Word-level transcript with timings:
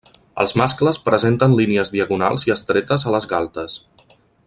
Els 0.43 0.53
mascles 0.61 0.99
presenten 1.09 1.53
línies 1.59 1.93
diagonals 1.97 2.49
i 2.49 2.55
estretes 2.57 3.07
a 3.11 3.15
les 3.17 3.29
galtes. 3.35 3.79